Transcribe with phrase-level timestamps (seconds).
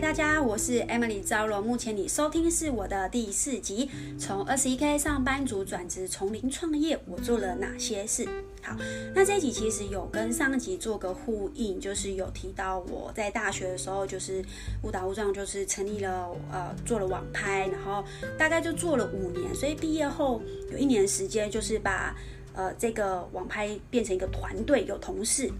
[0.00, 1.60] 大家，我是 Emily 赵罗。
[1.60, 8.26] 目前你收听是我的第四集，从二十一 K 上班族转职从零创业，我做了哪些事？
[8.62, 8.74] 好，
[9.14, 14.42] 那这一集其实有跟上一集做个呼应，就是有提到我在大学的时候，就是
[14.82, 18.02] 误打误撞，就是成立了呃做了网拍，然后
[18.38, 20.40] 大概就做了五年，所以毕业后
[20.72, 22.16] 有一年时间，就是把
[22.54, 25.52] 呃这个网拍变成一个团队，有同事。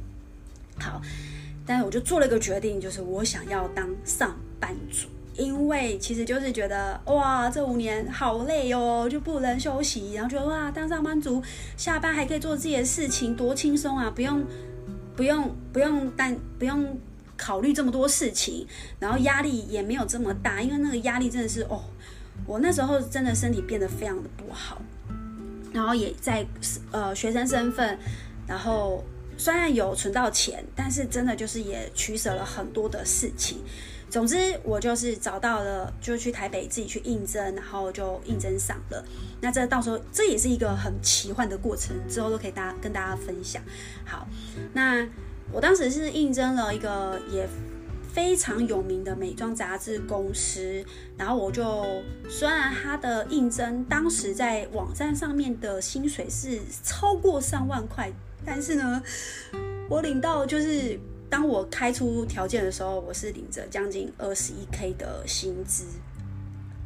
[0.79, 1.01] 好。
[1.73, 5.07] 但我就做了一个决定，就是我想要当上班族，
[5.37, 11.41] 因为其实就是觉得哇，这五年好累哦，就不能休息，然后觉得哇，当上班族
[11.77, 14.45] 下班还可以做自己的事情，多轻松啊，不用
[15.15, 16.99] 不用不用担不用
[17.37, 18.67] 考虑这么多事情，
[18.99, 21.85] 然后压力也没有这么大，因为那个压力真的是哦，
[22.47, 24.83] 我那时候真的身体变得非常的不好，
[25.73, 26.45] 然后也在
[26.91, 27.97] 呃学生身份，
[28.49, 29.05] 然后。
[29.41, 33.63] 虽然有存到钱，但是真的就是也取舍了很多的事情。
[34.11, 39.03] 总之，我就是找到了，就去台北自己去应征，然后就应征上了。
[39.41, 43.63] 那这到时候这也是一个很奇幻的过程，之后都可以大家跟大家分享。
[44.05, 44.29] 好，
[44.75, 45.09] 那
[45.51, 47.49] 我当时是应征了一个也
[48.13, 50.85] 非常有名的美妆杂志公司，
[51.17, 58.13] 然后我就虽然他的应征当时在网站上面的薪水是超过上万块。
[58.45, 59.03] 但是呢，
[59.89, 65.85] 我领到就是当我开出条件的时候，我是领着将近二十一 K 的薪资。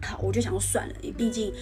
[0.02, 1.52] 好，我就想说算了，毕竟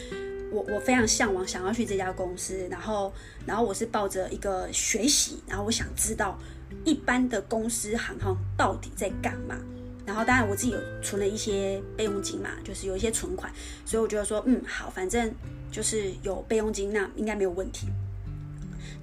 [0.51, 3.12] 我我非常向往想要去这家公司，然后
[3.47, 6.37] 然后我是抱着一个学习，然后我想知道
[6.84, 9.56] 一般的公司行号到底在干嘛。
[10.05, 13.53] 然后当然我自己有存了一些备用金嘛，就是有一些存款，
[13.84, 15.33] 所以我觉得说嗯好，反正
[15.71, 17.87] 就是有备用金，那应该没有问题。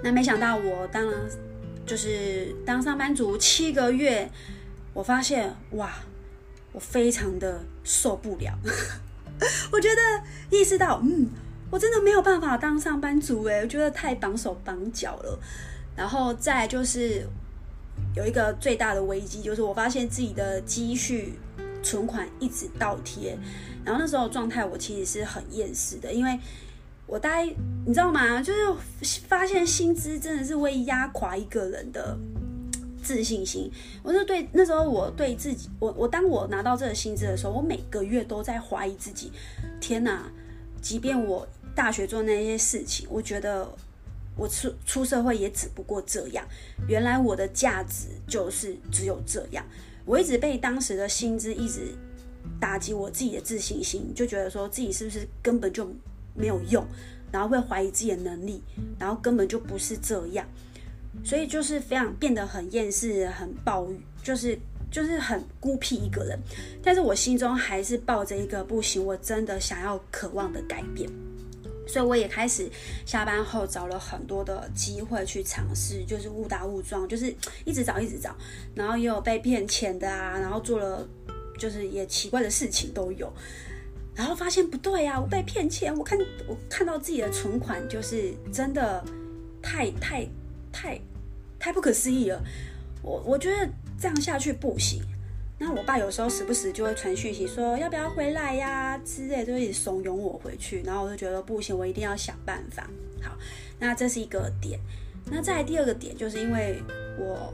[0.02, 1.06] 那没想到我当
[1.86, 4.30] 就是当上班族七个月，
[4.94, 5.94] 我发现哇，
[6.72, 8.58] 我非常的受不了。
[9.72, 11.28] 我觉得意识到，嗯，
[11.70, 15.40] 我真的没有办法当上班族诶，我觉得太绑手绑脚了。
[15.96, 17.28] 然后再就是
[18.16, 21.34] 有一个最大的危机，就是我发现自己的积蓄
[21.84, 23.38] 存款一直倒贴。
[23.84, 26.40] 然后那时候状态我其实是很厌世的，因为。
[27.10, 27.46] 我大概
[27.86, 28.40] 你知道吗？
[28.40, 32.16] 就是发现薪资真的是会压垮一个人的
[33.02, 33.72] 自信心。
[34.04, 39.32] 我就对那时候我对自己，我我当我拿到这个薪资的时候，我每个月都在怀疑自己。
[39.82, 40.22] 天哪！
[40.82, 43.68] 即便我大学做那些事情，我觉得
[44.38, 46.46] 我出出社会也只不过这样。
[46.88, 49.66] 原来我的价值就是只有这样。
[50.06, 51.88] 我一直被当时的薪资一直
[52.60, 55.92] 打击我自己的自信心，就觉得说自己是不是根本就。
[56.34, 56.86] 没有用，
[57.32, 58.62] 然后会怀疑自己的能力，
[58.98, 60.48] 然后根本就不是这样，
[61.24, 64.58] 所以就是非常变得很厌世、很暴郁，就是
[64.92, 66.40] 就是很孤僻一个人。
[66.84, 71.10] 但是我心中还是抱着一个不行，我真的想要、渴望的改变，
[71.88, 72.70] 所以我也开始
[73.06, 77.36] 下班后找了很多的机会去尝试，就是误打误撞，就是
[77.66, 78.36] 一直找一直找，
[78.74, 81.08] 然后也有被骗钱的啊，然后做了
[81.58, 83.32] 就是也奇怪的事情都有。
[84.20, 85.96] 然后发现不对呀、啊，我被骗钱。
[85.98, 89.02] 我看我看到自己的存款，就是真的
[89.62, 90.28] 太太
[90.74, 91.00] 太
[91.58, 92.44] 太不可思议了。
[93.02, 93.66] 我我觉得
[93.98, 95.02] 这样下去不行。
[95.58, 100.82] 那我爸有时候时不时就会传讯息说要不要回来呀之类，就会怂恿我回去。
[100.86, 102.90] 然后我就觉得不行，我一定要想办法。
[103.22, 103.38] 好，
[103.80, 104.78] 那这是一个点。
[105.32, 106.84] 那再来第二个点，就是因为
[107.18, 107.54] 我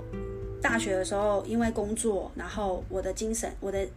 [0.60, 3.88] 大学的时候因为工作，然后我的精神、我的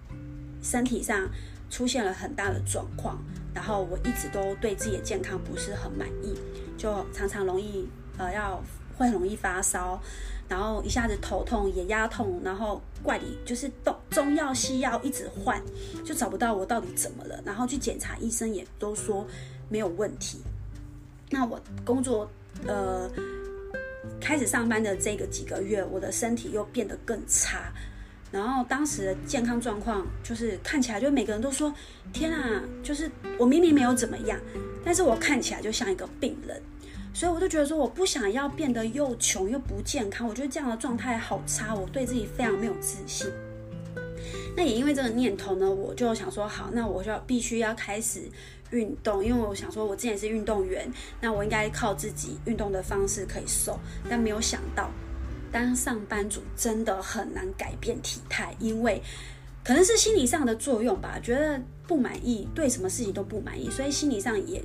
[0.60, 1.26] 身体上。
[1.70, 3.18] 出现了很大的状况，
[3.54, 6.34] 然后我一直都对自己的健康不是很满意，
[6.76, 8.62] 就常常容易呃要
[8.96, 10.00] 会很容易发烧，
[10.48, 15.62] 然后一下子头痛、眼压痛，然后怪里就是中中药西药一直换，
[16.04, 19.26] 就找不到我到底怎么了，然后去检查，医生也都说
[19.68, 20.40] 没有问题。
[21.30, 22.30] 那我工作
[22.66, 23.10] 呃
[24.20, 27.72] 开始上班的这个几个月，我的身体又变得更差。
[28.30, 31.72] 然后当时的健康状况就是看起来，就每个人都说
[32.12, 34.38] ：“天啊，就是我明明没有怎么样，
[34.84, 36.60] 但是我看起来就像一个病人。”
[37.14, 40.28] 所以我就觉得说，我不想要变得又穷又不健康。
[40.28, 43.28] 我觉得这样的状态好差，我对自己非常没有自信。
[44.56, 48.20] 那也因为这个念头呢，我就想说，好，那我就要必须要开始
[48.70, 50.88] 运动，因为我想说，我之前是运动员，
[51.20, 54.88] 那我应该靠自己运动的方式可以瘦，但没有想到。
[55.50, 59.02] 当上班族真的很难改变体态，因为
[59.64, 64.62] 可能是心理上的作用吧，觉得不满意，对什么事情都不满意，所以心理上也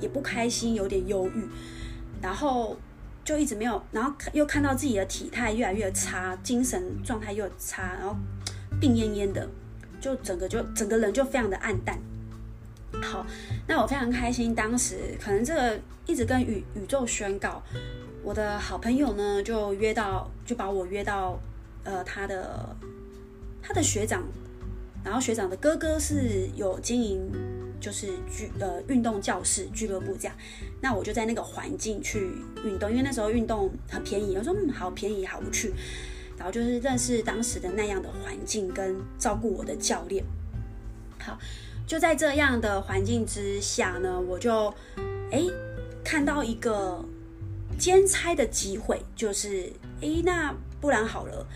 [0.00, 1.44] 也不开心，有点忧郁，
[2.22, 2.76] 然后
[3.24, 8.16] 就一直没有，然后又看到自己的体态越来越差，精神状态又差，然后
[8.80, 9.48] 病恹恹的，
[10.00, 11.98] 就整个就整个人就非常的暗淡。
[13.02, 13.26] 好，
[13.66, 17.60] 那我非常开心，当时可能这个一直跟宇宇宙宣告，
[18.24, 21.38] 我的好朋友呢就约到，就把我约到，
[21.84, 22.74] 呃，他的
[23.62, 24.24] 他的学长，
[25.04, 27.30] 然后学长的哥哥是有经营，
[27.78, 30.34] 就是俱呃运动教室俱乐部这样，
[30.80, 32.30] 那我就在那个环境去
[32.64, 35.74] 运动，因为那时候运动很便宜，我说嗯好便宜好我去，
[36.38, 40.24] 然后就是认识当时的那样的环境跟照顾我的教练，
[41.18, 41.38] 好。
[41.86, 44.72] 就在这样的环境之下呢，我就
[45.30, 45.44] 哎
[46.02, 47.04] 看到一个
[47.78, 51.46] 兼差的机会，就是哎那不然好了，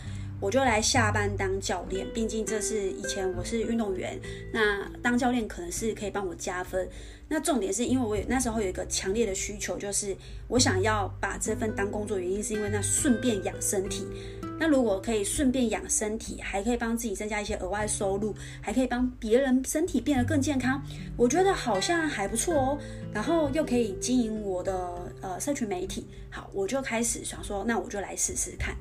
[0.40, 2.06] 我就来下班当教练。
[2.12, 4.18] 毕竟这是以前我是运动员，
[4.52, 6.88] 那当教练可能是可以帮我加分。
[7.30, 10.16] 那重点是因为我有那时候有一个强烈的需求，就是
[10.48, 14.06] 我想要把这份当工作，原因是因为那顺便养身体。
[14.60, 20.82] 那如果可以顺便养身体，还可以帮自己增加一些额外收入，还可以帮别人身体变得更健康，
[21.18, 22.78] 我觉得好像还不错哦。
[23.18, 28.76] 然后又可以经营我的呃社群媒体，好，我就开始想说，那我就来试试看。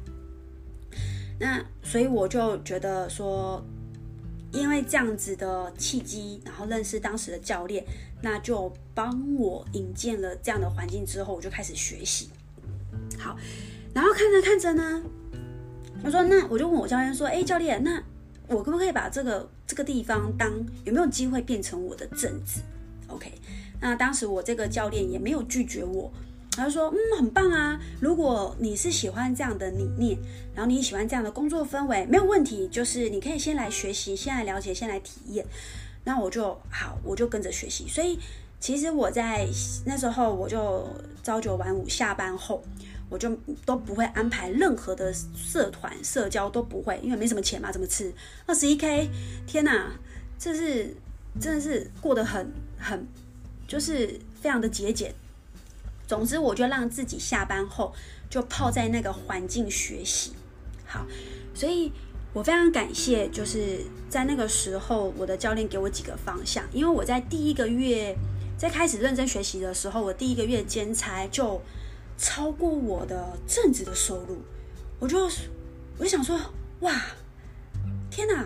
[1.40, 3.66] 那所以我就觉得说，
[4.52, 7.84] 因为这样子的契机，然后认识当时的教练，
[8.22, 12.30] 那就帮我引荐了这样的环境之后，我就开始学习。
[13.18, 13.36] 好，
[13.92, 15.02] 然后看着看着呢。
[16.04, 18.00] 我说：“那我就问我教练说，哎，教练，那
[18.50, 22.62] 我可不可以把这个这个地方当有没有机会变成我的正职
[23.08, 23.32] ？OK？
[23.80, 26.12] 那当时我这个教练也没有拒绝我，
[26.52, 27.80] 他就说，嗯，很棒啊。
[28.00, 30.18] 如果你是喜欢这样的理念，
[30.56, 35.46] 然后你喜欢这样的工作氛围，没有问题，就是你可以先来学习，先来了解，先来体验。
[36.04, 37.88] 那我就好，我就跟着学习。
[37.88, 38.20] 所以
[38.60, 39.48] 其实我在
[39.86, 40.88] 那时候，我就
[41.24, 42.64] 朝九晚五，下班后。”
[43.10, 43.34] 我就
[43.66, 48.14] 都不会安排任何的社团社交都不会，因为没什么钱嘛，怎么吃？
[48.46, 49.10] 二十一 K，
[49.46, 49.98] 天哪，
[50.38, 50.94] 这是
[51.40, 53.08] 真的是过得很很，
[53.68, 55.14] 就是非常的节俭。
[56.08, 57.94] 总之，我就让自己下班后
[58.30, 60.32] 就泡在那个环境学习。
[60.86, 61.06] 好，
[61.54, 61.92] 所以
[62.34, 68.16] 我非常感谢，就是在那个时候，我的教练给我几个方向，因为我在第一个月
[68.58, 71.62] 在开始认真学习的时候，我第一个月兼差就。
[72.20, 74.42] 超过我的正职的收入，
[74.98, 75.30] 我就
[76.00, 76.36] 我就想说，
[76.80, 76.92] 哇，
[78.10, 78.44] 天哪！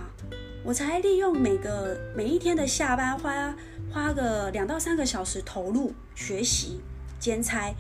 [0.63, 3.55] 我才利用每个每一天的下班花
[3.91, 6.79] 花个两到三个小时投入学习
[7.19, 7.73] 兼差，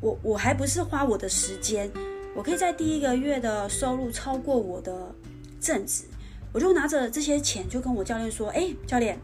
[0.00, 1.90] 我我还不是花我的时间，
[2.34, 5.14] 我可以在第一个月的收入超过我的
[5.60, 6.04] 正职，
[6.52, 9.18] 我就拿着这些钱就跟我教练说，哎，教练，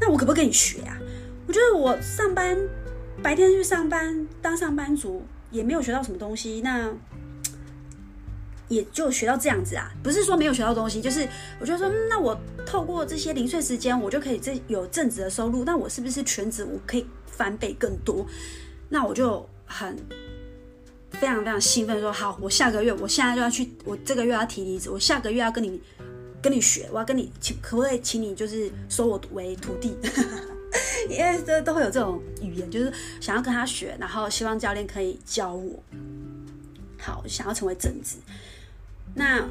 [0.00, 0.98] 那我可不可以跟你学呀？
[1.46, 2.58] 我觉得我上班。
[3.22, 6.90] 白天去上班当上班族也没有学到什么东西，那
[8.70, 9.92] 也就学到这样子啊。
[10.02, 11.28] 不是说没有学到东西，就是
[11.60, 12.34] 我觉得说，那我
[12.64, 15.62] 透过这些零碎时间，我就可以这有正职的收入。
[15.64, 18.26] 那我是不是全职我可以翻倍更多？
[18.88, 19.94] 那我就很
[21.10, 25.80] 非常非常兴奋，说好，我下个月我现在就要去，我这个月要提离职，我下个月要跟你
[26.40, 29.96] 跟你学，我要跟你请，可不可以请你就是收我为徒弟？
[31.08, 35.82] 因为这都会有这种语言，就是想要跟他学，然后希望教练可以教我。
[36.98, 38.16] 好，想要成为正职，
[39.14, 39.44] 那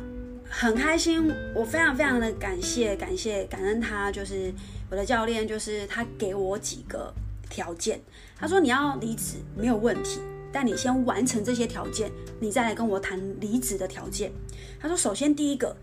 [0.49, 4.53] 很开心，我非常非常的感谢，感谢感恩他，就是
[4.89, 7.13] 我的教练，就是他给我几个
[7.49, 8.01] 条件。
[8.37, 10.19] 他说你要离职没有问题，
[10.51, 14.31] 但你先完成这些条件，你再来跟我谈离职的条件。
[14.79, 15.75] 他说，首先第一个，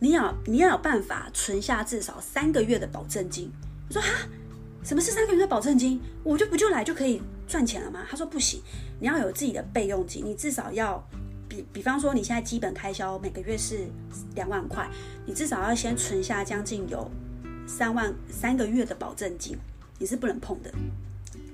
[0.00, 3.50] 你要你要有办法存下至少三个月的保证金。
[3.88, 4.28] 我说哈。
[4.82, 5.98] 什么是三个月的保证金？
[6.22, 8.00] 我就不就来就可以赚钱了吗？
[8.06, 8.60] 他说不行，
[9.00, 11.02] 你要有自己的备用金，你至少要
[11.54, 13.86] 比比方说你现在基本开销每个月是
[14.34, 14.88] 两万块，
[15.24, 17.08] 你至少要先存下将近有
[17.66, 19.56] 三万三个月的保证金，
[19.98, 20.72] 你是不能碰的。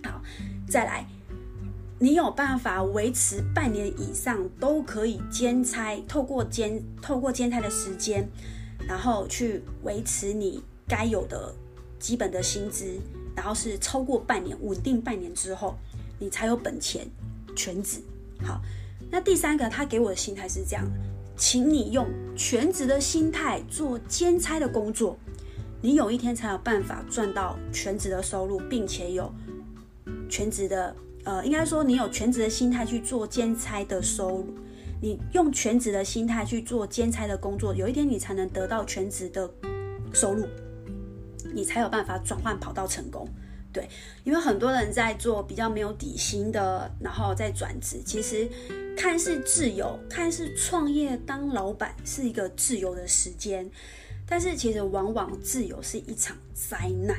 [0.05, 0.23] 好，
[0.69, 1.07] 再来，
[1.99, 8.27] 你有办法维持半年以上都可以兼差，透过兼透过兼差的时间，
[8.87, 11.55] 然后去维持你该有的
[11.99, 12.99] 基本的薪资。
[13.37, 15.75] 然后是超过半年，稳定半年之后，
[16.19, 17.07] 你才有本钱
[17.57, 18.03] 全职。
[18.43, 18.61] 好，
[19.11, 20.87] 那第三个，他给我的心态是这样，
[21.37, 25.19] 请你用全职的心态做兼差的工作，
[25.83, 29.33] 你有一天才有办法赚到全职的收入，并且有
[30.29, 34.55] 全职的，呃，应该说你有全职的心态去做兼差的收入，
[35.03, 39.51] 你用全职的心态去做兼差的工作，有一天你才能得到全职的
[40.13, 40.47] 收入。
[41.53, 43.27] 你才有办法转换跑道成功，
[43.73, 43.89] 对，
[44.25, 48.49] 因为很多人在做比较没有底薪的，然后再转职，其实
[48.97, 53.71] 看似自由，看似创业当老板是一个自由的时间，
[54.27, 57.17] 但是其实往往自由是一场灾难。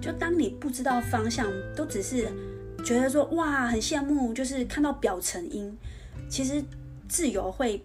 [0.00, 2.28] 就当你不知道方向，都只是
[2.82, 5.76] 觉得说哇很羡慕，就是看到表层因，
[6.30, 6.64] 其实
[7.06, 7.84] 自由会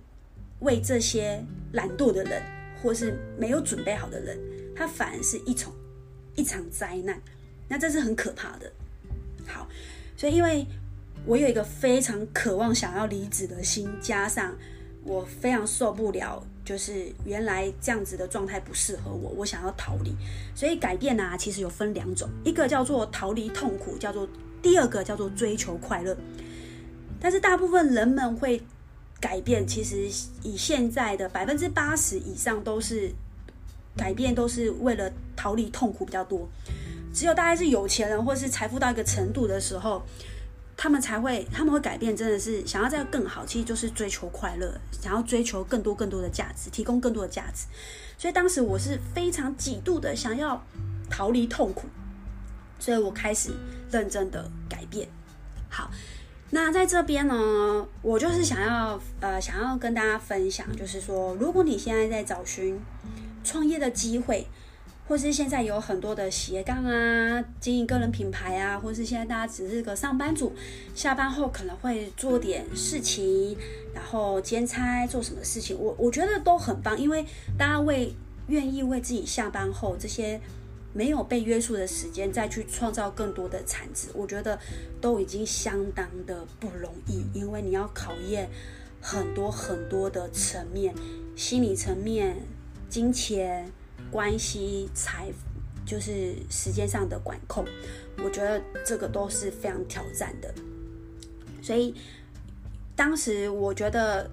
[0.62, 2.42] 为这些懒惰的人，
[2.82, 4.40] 或是没有准备好的人，
[4.74, 5.74] 他反而是一场
[6.36, 7.22] 一场灾难。
[7.70, 8.70] 那这是很可怕的。
[9.48, 9.66] 好，
[10.18, 10.68] 所以因为
[11.26, 14.54] 我有一个非常渴望想要离职的心，加上
[15.06, 16.44] 我非常受不了。
[16.66, 20.14] 就是原来这样子的状态不适合我，我想要逃离，
[20.54, 24.30] 所以改变呢、啊，其实有分两种，一个叫做逃离痛苦，叫做
[24.62, 26.16] 第二个叫做追求快乐。
[27.20, 28.62] 但是大部分人们会
[29.20, 30.08] 改变，其实
[30.44, 33.12] 以现在的百分之八十以上都是
[33.98, 36.48] 改变，都是为了逃离痛苦比较多。
[37.14, 40.04] 只有大概是有钱人或是财富到一个程度的时候。
[40.82, 47.66] 他们才会，他们会改变，真的是想要再更好，其实就是追求快乐，想要追求更多更多的价值，提供更多的价值。
[48.18, 50.64] 所以当时我是非常极度的想要
[51.10, 51.90] 逃离痛苦，
[52.80, 53.52] 所以我开始
[53.92, 55.06] 认真的改变。
[55.70, 55.92] 好，
[56.52, 62.80] 那在这边呢，我就是想要呃，想要跟大家分享，就是说，如果你现在在找寻
[63.44, 64.48] 创业的机会。
[65.10, 70.54] 或是现在有很多的斜杠啊，经营个人品牌啊，或是现在大家只是个上班族，
[70.94, 73.58] 下班后可能会做点事情，
[73.92, 77.26] 然后兼差做什么事情，我我觉得都很棒，因为
[77.58, 78.14] 大家为
[78.50, 80.40] 愿意为自己下班后这些
[80.94, 84.60] 没有被约束的时间再去创造更多的产值，我觉得
[85.02, 88.48] 都已经相当的不容易，因为你要考验
[89.02, 90.94] 很多很多的层面，
[91.36, 92.38] 心理层面、
[92.88, 93.72] 金钱。
[94.12, 95.32] 关系、财，
[95.86, 97.66] 就是时间上的管控，
[98.24, 100.54] 我觉得这个都是非常挑战的。
[101.62, 101.94] 所以
[102.96, 104.30] 当时我觉得，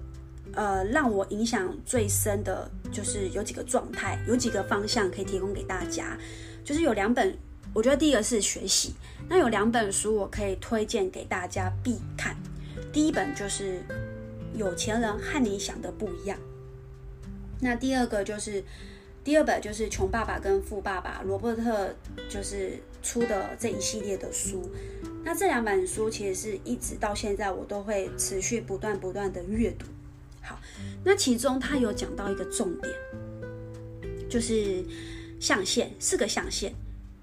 [0.53, 6.17] 呃，让我影响最深的就是有几个状态，有几个方向可以提供给大家。
[6.63, 7.37] 就是有两本，
[7.73, 8.93] 我觉得第一个是学习，
[9.29, 12.35] 那有两本书我可以推荐给大家必看。
[12.91, 13.79] 第一本就是
[14.55, 16.37] 《有钱人和你想的不一样》，
[17.61, 18.63] 那第二个就是。
[19.27, 21.93] 第二本就是《穷爸爸跟富爸爸》，罗伯特
[22.29, 24.71] 就是出的这一系列的书。
[25.21, 29.85] 那这两本书其实是一直到现在我都会持续不断不断的阅读。
[30.41, 30.57] 好，
[31.03, 32.93] 那其中他有讲到一个重点，
[34.29, 34.81] 就是
[35.41, 36.73] 象限，四个象限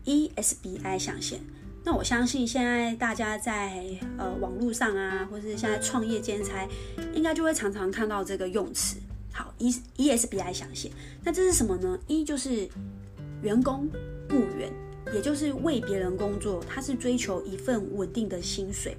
[0.05, 1.41] ，ESBI 象限。
[1.85, 3.83] 那我相信现在大家在
[4.19, 6.69] 呃网络上啊，或是现在创业兼差，
[7.15, 8.99] 应该就会常常看到这个用词。
[9.37, 10.93] 好，E ESBI 象限，
[11.25, 12.69] 那这是什么呢一就是
[13.43, 13.91] 员工
[14.31, 14.73] 雇员，
[15.13, 18.97] 也就是为别人工作，他是追求一份稳定的薪水。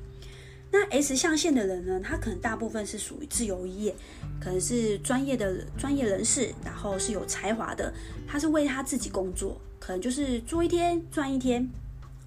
[0.71, 3.95] 那 S 象限的人呢，他可能大部分是属于自由业，
[4.41, 7.93] 可能是专业的专业人士，然后是有才华的，
[8.27, 11.65] 他是为他自己工作，可能就是做一天赚一天。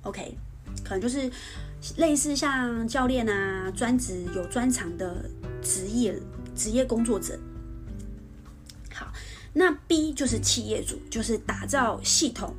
[0.03, 0.35] OK，
[0.83, 1.31] 可能就是
[1.99, 5.29] 类似像教练啊，专职有专长的
[5.61, 6.19] 职业
[6.57, 7.39] 职业工作者。
[9.53, 12.55] 那 B 就是企业主，就是打造系统、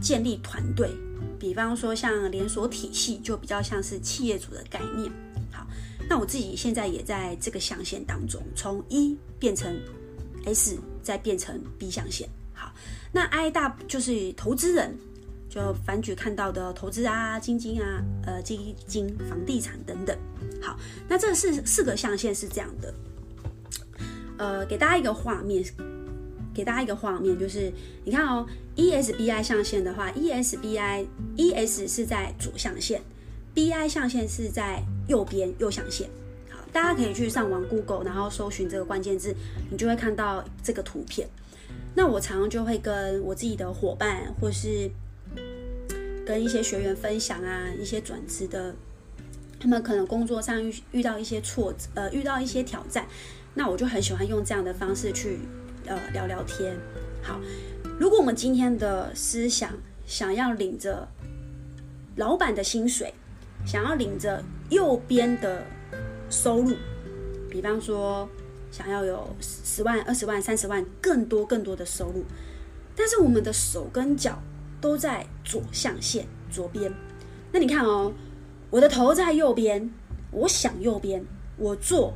[0.00, 0.90] 建立团队。
[1.38, 5.10] 比方说像连锁体系，就比较像是企业主的概念。
[5.50, 5.66] 好，
[6.08, 9.80] 那我自己现在也在这个象限当中，从 E 变成
[10.44, 12.28] S，再变成 B 象限。
[12.52, 12.72] 好，
[13.10, 14.94] 那 I 大就是投资人，
[15.48, 20.16] 就凡举看到的投资啊、基金啊、呃基金、房地产等等。
[20.60, 22.92] 好，那这四四个象限是这样的。
[24.40, 25.62] 呃，给大家一个画面，
[26.54, 27.70] 给大家一个画面，就是
[28.06, 31.04] 你看哦，ESBI 象限的话，ESBI
[31.36, 33.02] ES 是在左象限
[33.54, 36.08] ，BI 象限是在右边右象限。
[36.48, 39.36] 好，大家可以去上网 Google，然后搜寻这个关键字，
[39.70, 41.28] 你就会看到这个图片。
[41.94, 44.90] 那我常常就会跟我自己的伙伴，或是
[46.24, 48.74] 跟一些学员分享啊，一些转职的，
[49.60, 53.06] 他们可能工作上遇遇到一些挫折，呃，遇到一些挑战。
[53.54, 55.40] 那我就很喜欢用这样的方式去，
[55.86, 56.76] 呃，聊聊天。
[57.22, 57.40] 好，
[57.98, 59.72] 如果我们今天的思想
[60.06, 61.06] 想要领着
[62.16, 63.12] 老板的薪水，
[63.66, 65.62] 想要领着右边的
[66.30, 66.74] 收入，
[67.50, 68.28] 比方说
[68.70, 72.24] 想要有十万、二十万、三十万，更多更多的收入，
[72.96, 74.40] 但是我们的手跟脚
[74.80, 76.90] 都在左象限左边。
[77.52, 78.12] 那你看哦，
[78.70, 79.90] 我的头在右边，
[80.30, 81.22] 我想右边，
[81.56, 82.14] 我做。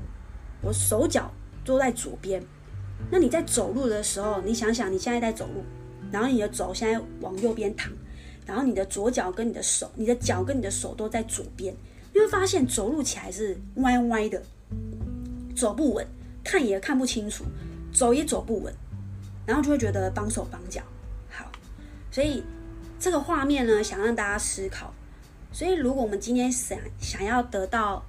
[0.65, 1.31] 我手脚
[1.65, 2.43] 都在左边，
[3.11, 5.63] 那你在走路的时候，你想想你现在在走路，
[6.11, 7.93] 然后你的肘现在往右边躺，
[8.47, 11.75] 然后你的左脚跟你的手，你的脚跟你的手都在左边，
[12.13, 14.43] 你会发现走路起来是歪歪的，
[15.55, 16.07] 走不稳，
[16.43, 17.45] 看也看不清楚，
[17.93, 18.73] 走也走不稳。
[19.47, 20.81] 然后就会觉得绑手绑脚。
[21.29, 21.53] 好，
[22.11, 22.43] 所以
[22.99, 24.95] 这个画面呢，想让大家思考。
[25.53, 28.03] 所以，如果我们今天想想要得到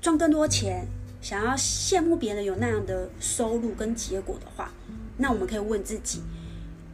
[0.00, 0.86] 赚更多钱，
[1.20, 4.72] 想要羡慕别人有那样的收入跟结果的话，
[5.16, 6.22] 那我们可以问自己：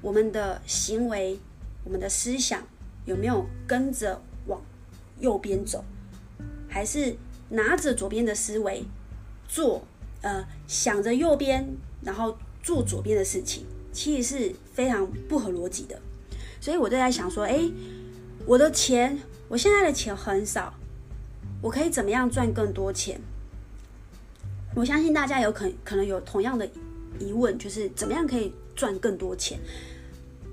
[0.00, 1.38] 我们的行为、
[1.84, 2.62] 我们的思想
[3.04, 4.60] 有没有跟着往
[5.20, 5.84] 右边走，
[6.68, 7.16] 还是
[7.50, 8.84] 拿着左边的思维
[9.46, 9.82] 做？
[10.22, 16.00] 呃，想着右边，然后做左边的事情，其实是非常不合逻辑的。
[16.62, 17.70] 所以我就在想说，诶，
[18.46, 19.18] 我的钱。
[19.46, 20.72] 我现在的钱很少，
[21.60, 23.20] 我可以怎么样赚更多钱？
[24.74, 26.68] 我相信大家有可可能有同样的
[27.18, 29.58] 疑问，就是怎么样可以赚更多钱？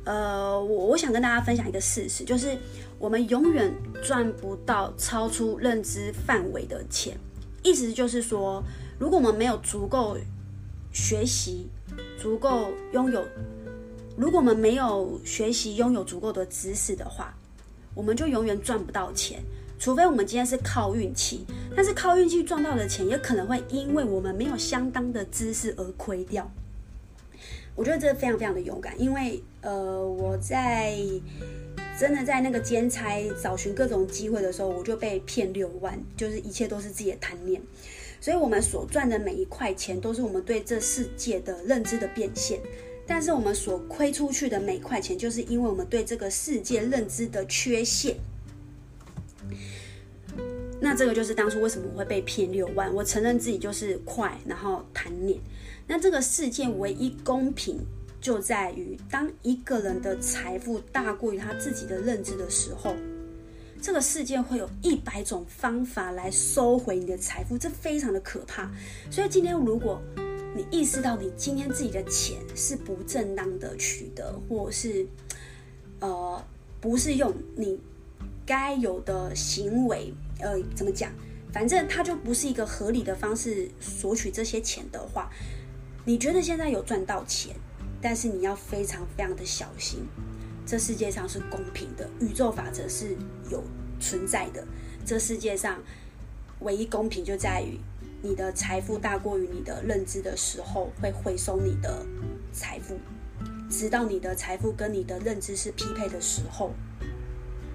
[0.06, 2.58] 呃，我我想跟大家分享一个事实，就是
[3.00, 3.74] 我们永远
[4.04, 7.18] 赚不到超出认知范围的钱。
[7.64, 8.64] 意思就是说，
[9.00, 10.18] 如果我们没有足够
[10.94, 11.68] 学习、
[12.20, 13.24] 足够拥有，
[14.18, 17.34] 如果我们没有学习拥有足够的知识的话。
[17.94, 19.44] 我们就永远赚不到钱，
[19.82, 21.44] 除非我们今天是靠运气。
[21.76, 26.52] 但是靠运气赚到的钱，也可能会因为我们没有相当的知识而亏掉。
[27.76, 30.96] 我觉得这非常非常的勇敢，因为呃，我在
[32.00, 37.60] 真的在那个兼差找寻各种机会的时候，我就被骗六万，就是一切都是自己的贪念。
[38.20, 42.60] 所以，我们所赚的每一块钱，都是我们对这世界的认知的变现。
[43.08, 48.18] 但是我们所亏出去的每块钱，就是因为我们对这个世界认知的缺陷。
[50.84, 52.92] 那这个就是当初为什么我会被骗六万。
[52.94, 55.40] 我承认自己就是快，然后贪念。
[55.88, 57.80] 那这个世界唯一公平，
[58.20, 62.96] 就在于当一个人的财富大过于他自己的认知的时候，
[63.80, 68.72] 这个世界会有一百种方法来收回你的财富，这非常的可怕。
[69.10, 70.02] 所以今天如果
[70.56, 75.06] 你意识到你今天自己的钱是不正当的取得，或是
[76.00, 76.44] 呃
[76.80, 77.80] 不是用你
[78.46, 81.12] 该有的行为，呃怎么讲？
[81.54, 85.30] 反正它就不是一个合理的方式索取这些钱的话，
[86.06, 87.56] 你觉得现在有赚到钱，
[88.02, 90.08] 但是你要非常非常的小心。
[90.66, 93.18] 这世界上是公平的，宇宙法则是
[93.50, 93.64] 有
[94.00, 94.66] 存在的。
[95.06, 95.82] 这世界上
[96.60, 97.80] 唯一公平就在于。
[98.24, 102.06] 你的财富大过于你的认知的时候，会回收你的
[102.54, 103.00] 财富，
[103.68, 106.72] 直到你的财富跟你的认知是匹配的时候，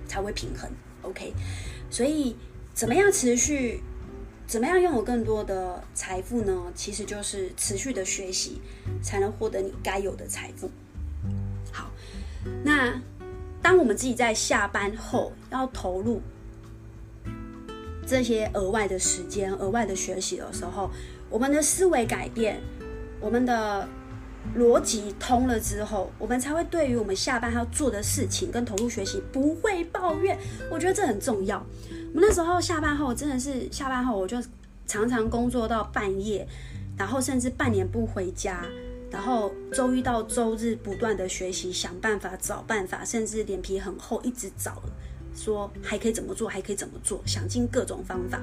[0.07, 0.71] 才会平衡。
[1.03, 1.35] OK，
[1.91, 2.37] 所以
[2.77, 3.81] 怎么样持续，
[4.47, 6.65] 怎么样拥有更多的财富呢？
[6.75, 8.61] 其实就是持续的学习，
[9.03, 10.71] 才能获得你该有的财富。
[11.73, 11.91] 好，
[12.63, 13.01] 那
[13.63, 16.21] 当我们自己在下班后要投入。
[18.07, 20.91] 这些额外的时间、额外的学习的时候，
[21.31, 22.61] 我们的思维改变，
[23.21, 23.89] 我们的
[24.55, 30.39] 逻辑通了之后，我们才会对于我们下班要做的事情跟投入学习不会抱怨。
[30.71, 31.59] 我觉得这很重要。
[32.15, 34.39] 我们那时候下班后真的是下班后，我就
[34.87, 36.47] 常常工作到半夜，
[36.97, 38.65] 然后甚至半年不回家，
[39.11, 44.83] 然后周一到周日不断的学习，想办法找办法，甚至脸皮很厚，一直找。
[45.35, 48.41] 说还可以怎么做，还可以怎么做，想尽各种方法。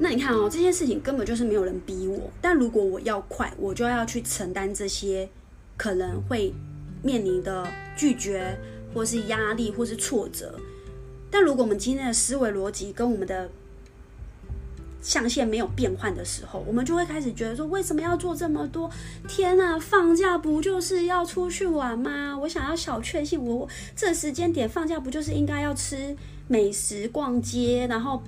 [0.00, 2.30] 那你看哦，这件事情根本就是没有人逼我。
[2.40, 5.28] 但如果我要快，我就要去承担这些
[5.76, 6.54] 可能会
[7.02, 8.56] 面临的拒绝，
[8.94, 10.58] 或是压力，或是挫折。
[11.30, 13.50] 但如果我们今天的思维逻辑跟我们的
[15.00, 18.90] 象限没有变换的时候，我们就会开始觉得说，为什么要做这么多？
[19.28, 22.38] 天呐，放假不就是要出去玩吗？
[22.38, 28.22] 我想要小确幸，我这时间点放假不就是应该要吃美食、逛街，然后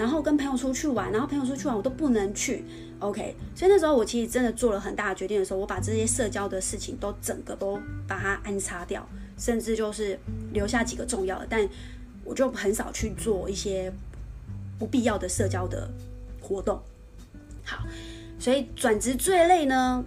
[0.00, 2.64] 然后跟朋友出去玩，然后朋友出去玩我都不能去。
[3.00, 10.18] OK，所以那时候我其实真的做了很大的决定的时候，我把这些社交的事情都整个都把它安插掉，甚至就是
[10.54, 11.68] 留下几个重要的，但
[12.24, 13.92] 我就很少去做一些。
[14.78, 15.90] 不必要的社交的
[16.40, 16.80] 活动，
[17.66, 17.84] 好，
[18.38, 20.02] 所以转职最累呢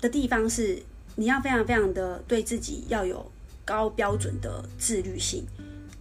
[0.00, 0.80] 的地方是，
[1.16, 3.28] 你要非常非常的对自己要有
[3.64, 5.44] 高标准的自律性，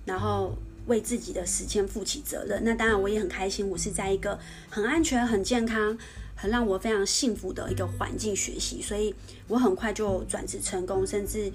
[0.06, 0.56] 然后
[0.90, 2.62] 为自己的时间负起责任。
[2.66, 4.38] 那当然，我也很开心，我是在一个
[4.70, 5.98] 很安全、很健康、
[6.36, 9.16] 很让我非常幸福的一个环境学习，所以
[9.48, 11.50] 我很快就转职成功，甚至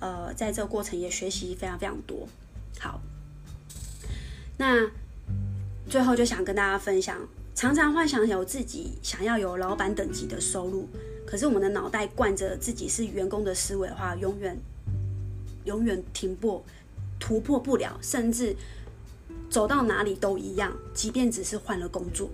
[0.00, 2.26] 呃，在这个过程也学习非常非常多。
[2.80, 3.00] 好，
[4.56, 4.90] 那。
[5.90, 7.16] 最后就想跟大家分享，
[7.54, 10.86] 常常幻想有自己想要有老板等级的收入，
[11.26, 14.54] 可是我们的脑袋惯着自己是员工的思维的话，永远
[15.64, 16.62] 永远停步
[17.18, 18.54] 突破不了，甚至
[19.50, 22.30] 走到哪里都一样，即便只是换了工作。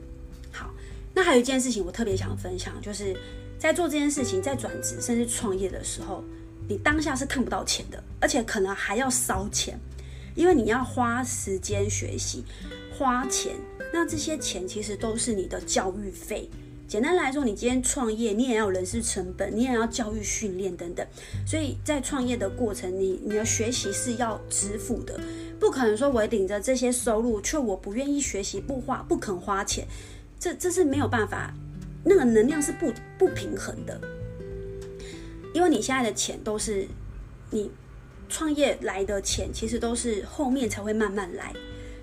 [0.53, 0.73] 好，
[1.15, 3.17] 那还有一件事情我特别想分享，就是
[3.59, 6.23] 在做这件事情，在转职甚至创业的时候，
[6.69, 9.79] 你当下是看不到钱的，而且可能还要烧钱，
[10.35, 12.45] 因为你要花时间学习，
[12.97, 13.55] 花钱。
[13.93, 16.51] 那这些钱其实都是你的教育费。
[16.87, 21.07] 简单来说，你今天创业，你也要人事成本，你也要教育训练等等。
[21.47, 25.19] 所以在创业的过程，你你的学习是要支付的，
[25.65, 29.89] 不可能说我领着这些收入，却我不愿意学习，不花不肯花钱，
[30.39, 31.55] 这这是没有办法，
[32.05, 33.99] 那个能量是不不平衡的。
[35.55, 36.87] 因为你现在的钱都是
[37.49, 37.71] 你
[38.29, 41.51] 创业来的钱，其实都是后面才会慢慢来。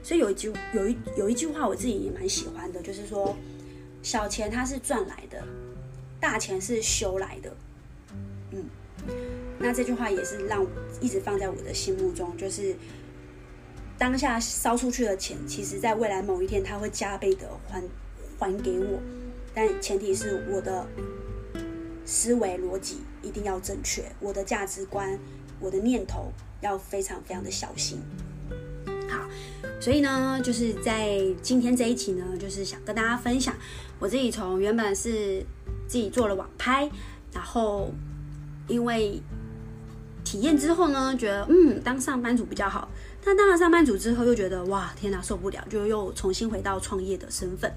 [0.01, 3.37] 所以有一句有一有一句话，我自己也蛮喜欢的，就是说，
[4.01, 5.45] 小钱它是赚来的，
[6.19, 7.55] 大钱是修来的。
[8.53, 8.65] 嗯，
[9.59, 10.69] 那这句话也是让我
[10.99, 12.75] 一直放在我的心目中，就是
[14.01, 17.79] 当下烧出去的钱，其实在未来某一天，它会加倍的还
[18.39, 18.99] 还给我，
[19.53, 20.87] 但前提是我的
[22.03, 25.19] 思维逻辑一定要正确，我的价值观，
[25.59, 28.01] 我的念头要非常非常的小心。
[29.07, 29.29] 好，
[29.79, 33.55] 所以呢，就是在今天这一期呢，就是想跟大家分享
[33.99, 35.45] 我自己从原本是
[35.87, 36.89] 自己做了网拍，
[37.31, 37.91] 然后
[38.67, 39.21] 因为
[40.23, 42.89] 体验之后呢，觉得嗯，当上班族比较好，
[43.23, 47.71] 但当了上班族之后又觉得哇，天哪，受不了，就又重新回到创业的身份。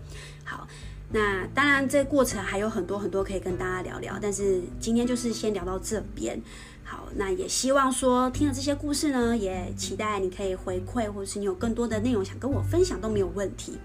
[0.45, 0.67] 好，
[1.13, 6.41] 那当然这过程还有很多很多可以跟大家聊聊，但是今天就是先聊到这边。
[6.83, 13.79] 好，那也希望说听了这些故事呢，也期待你可以回馈，或者是你有更多的内容想跟我分享都没有问题。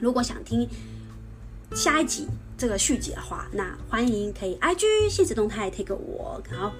[0.00, 0.68] 如果想听
[1.74, 6.70] 下一集这个续集的话，那欢迎可以 IG 限时动态 take 我，然后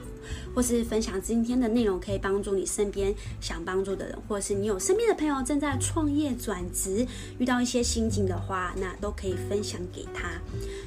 [0.54, 7.06] 或是分享今天的内容，可以帮助你身边想帮助的人，或是你有身边的朋友正在创业转职，
[7.38, 10.30] 遇到一些心境的话，那都可以分享给他。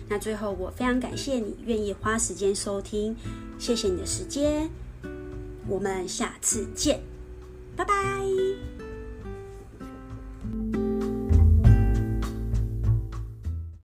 [0.08, 3.16] 那最后，我非常感谢你愿意花时间收听，
[3.58, 4.70] 谢谢你的时间，
[5.68, 7.02] 我们下次见，
[7.76, 8.75] 拜拜。